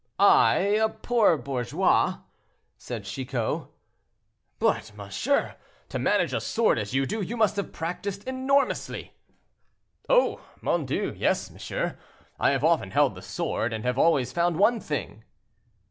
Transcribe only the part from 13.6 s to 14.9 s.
and have always found one